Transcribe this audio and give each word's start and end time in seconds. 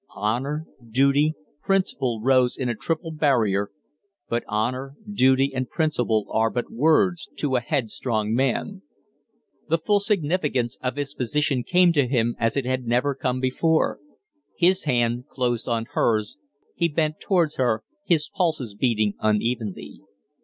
Honor, 0.15 0.65
duty, 0.89 1.35
principle 1.61 2.21
rose 2.23 2.57
in 2.57 2.69
a 2.69 2.73
triple 2.73 3.11
barrier; 3.11 3.69
but 4.27 4.43
honor, 4.47 4.95
duty, 5.13 5.53
and 5.53 5.69
principle 5.69 6.25
are 6.33 6.49
but 6.49 6.71
words 6.71 7.29
to 7.37 7.55
a 7.55 7.59
headstrong 7.59 8.33
man. 8.33 8.81
The 9.69 9.77
full 9.77 9.99
significance 9.99 10.75
of 10.81 10.95
his 10.95 11.13
position 11.13 11.63
came 11.63 11.93
to 11.93 12.07
him 12.07 12.35
as 12.39 12.57
it 12.57 12.65
had 12.65 12.87
never 12.87 13.13
come 13.13 13.39
before. 13.39 13.99
His 14.57 14.85
hand 14.85 15.27
closed 15.27 15.67
on 15.67 15.85
hers; 15.91 16.39
he 16.73 16.87
bent 16.89 17.19
towards 17.19 17.57
her, 17.57 17.83
his 18.03 18.27
pulses 18.27 18.73
beating 18.73 19.13
unevenly. 19.19 20.01